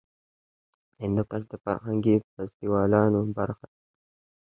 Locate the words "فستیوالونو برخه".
2.33-3.65